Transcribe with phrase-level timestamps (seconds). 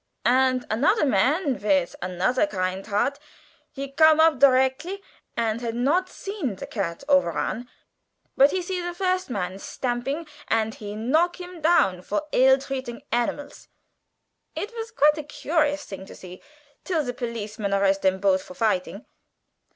[0.25, 3.19] And anozer man vith anozer kind heart,
[3.71, 5.03] he gom up directly
[5.37, 7.69] and had not seen de cat overrun,
[8.35, 13.03] but he see de first man stamping and he knock him down for ill treating
[13.11, 13.67] animals;
[14.55, 16.41] it was quite gurious to see;
[16.83, 19.05] till de policeman arrest dem both for fighting.